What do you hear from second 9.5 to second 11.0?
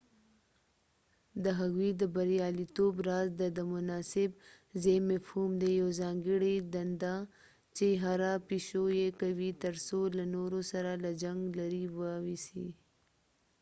تر څو له نورو سره